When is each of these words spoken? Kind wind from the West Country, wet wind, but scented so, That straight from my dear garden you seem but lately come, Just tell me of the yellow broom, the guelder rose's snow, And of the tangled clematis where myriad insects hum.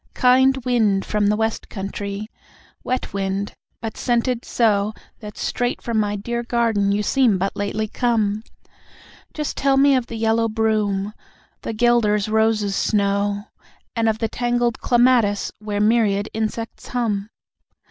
Kind 0.15 0.65
wind 0.65 1.05
from 1.05 1.27
the 1.27 1.35
West 1.35 1.69
Country, 1.69 2.27
wet 2.83 3.13
wind, 3.13 3.53
but 3.81 3.95
scented 3.95 4.43
so, 4.43 4.93
That 5.19 5.37
straight 5.37 5.79
from 5.79 5.99
my 5.99 6.15
dear 6.15 6.41
garden 6.41 6.91
you 6.91 7.03
seem 7.03 7.37
but 7.37 7.55
lately 7.55 7.87
come, 7.87 8.41
Just 9.31 9.55
tell 9.55 9.77
me 9.77 9.95
of 9.95 10.07
the 10.07 10.17
yellow 10.17 10.49
broom, 10.49 11.13
the 11.61 11.71
guelder 11.73 12.17
rose's 12.29 12.75
snow, 12.75 13.43
And 13.95 14.09
of 14.09 14.17
the 14.17 14.27
tangled 14.27 14.79
clematis 14.79 15.51
where 15.59 15.79
myriad 15.79 16.29
insects 16.33 16.87
hum. 16.87 17.29